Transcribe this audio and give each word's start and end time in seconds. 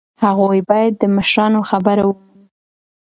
هغوی 0.23 0.59
باید 0.69 0.93
د 0.97 1.03
مشرانو 1.15 1.59
خبره 1.69 2.03
ومني. 2.07 2.45